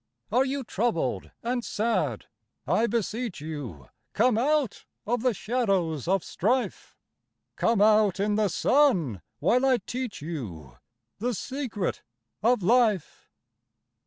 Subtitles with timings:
[0.31, 2.25] Are you troubled and sad?
[2.65, 6.97] I beseech you Come out of the shadows of strife—
[7.55, 10.77] Come out in the sun while I teach you
[11.19, 12.01] The secret
[12.41, 13.29] of life.